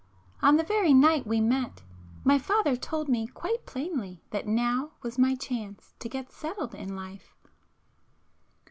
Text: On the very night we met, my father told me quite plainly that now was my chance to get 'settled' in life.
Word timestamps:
On 0.41 0.57
the 0.57 0.63
very 0.63 0.95
night 0.95 1.27
we 1.27 1.39
met, 1.39 1.83
my 2.23 2.39
father 2.39 2.75
told 2.75 3.07
me 3.07 3.27
quite 3.27 3.67
plainly 3.67 4.23
that 4.31 4.47
now 4.47 4.93
was 5.03 5.19
my 5.19 5.35
chance 5.35 5.93
to 5.99 6.09
get 6.09 6.31
'settled' 6.31 6.73
in 6.73 6.95
life. 6.95 7.35